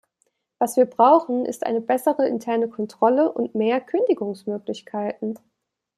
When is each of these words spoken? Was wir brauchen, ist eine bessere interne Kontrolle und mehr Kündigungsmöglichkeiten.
Was 0.57 0.77
wir 0.77 0.85
brauchen, 0.85 1.45
ist 1.45 1.63
eine 1.63 1.79
bessere 1.79 2.27
interne 2.27 2.67
Kontrolle 2.67 3.31
und 3.31 3.53
mehr 3.53 3.79
Kündigungsmöglichkeiten. 3.79 5.37